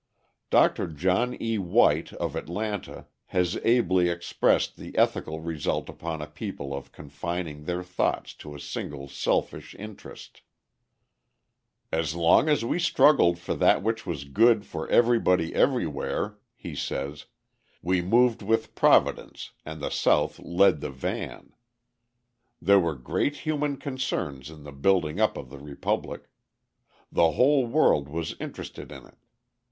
[0.49, 0.87] Dr.
[0.87, 1.59] John E.
[1.59, 7.83] White of Atlanta has ably expressed the ethical result upon a people of confining their
[7.83, 10.41] thought to a single selfish interest:
[11.91, 17.25] "As long as we struggled for that which was good for everybody everywhere," he says,
[17.83, 21.53] "we moved with Providence and the South led the van.
[22.59, 26.27] There were great human concerns in the building up of the Republic.
[27.11, 29.19] The whole world was interested in it.